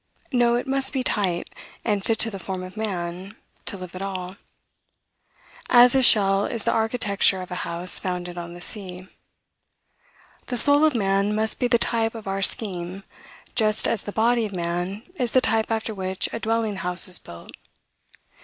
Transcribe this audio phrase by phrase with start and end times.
[0.31, 1.53] No, it must be tight,
[1.85, 3.35] and fit to the form of man,
[3.67, 4.35] to live at all;
[5.69, 9.07] as a shell is the architecture of a house founded on the sea.
[10.47, 13.03] The soul of man must be the type of our scheme,
[13.53, 17.19] just as the body of man is the type after which a dwelling house is
[17.19, 17.51] built.